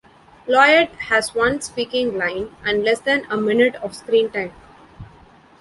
Lloyd 0.47 0.89
has 1.09 1.35
one 1.35 1.61
speaking 1.61 2.17
line, 2.17 2.55
and 2.65 2.83
less 2.83 2.99
than 3.01 3.25
a 3.29 3.37
minute 3.37 3.75
of 3.83 3.95
screen 3.95 4.31
time. 4.31 4.51